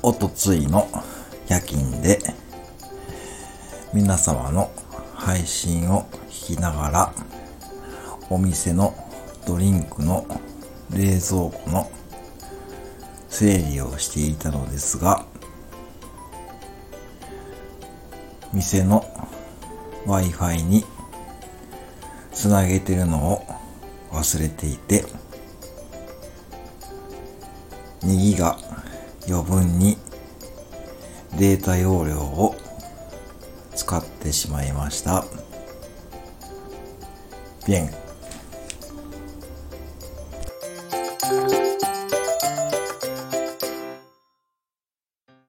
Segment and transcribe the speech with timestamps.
[0.00, 0.88] おとついの
[1.48, 2.20] 夜勤で
[3.92, 4.70] 皆様の
[5.14, 7.12] 配信を聞きながら
[8.30, 8.94] お店の
[9.44, 10.24] ドリンクの
[10.90, 11.90] 冷蔵庫の
[13.28, 15.26] 整理をしていたのですが
[18.52, 19.04] 店の
[20.06, 20.84] Wi-Fi に
[22.32, 23.46] つなげてるのを
[24.12, 25.04] 忘れていて
[28.02, 28.56] 2ギガ
[29.28, 29.98] 余分に
[31.38, 32.56] データ容量を
[33.74, 35.24] 使ってしまいました。
[37.66, 37.90] bien